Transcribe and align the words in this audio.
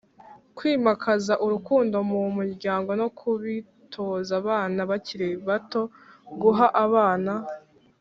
kwimakaza 0.57 1.33
urukundo 1.45 1.97
mu 2.09 2.21
muryango 2.37 2.89
no 3.01 3.07
kubitoza 3.17 4.31
abana 4.41 4.79
bakiri 4.89 5.27
bato 5.47 5.81
guha 6.41 6.67
abana 6.85 7.33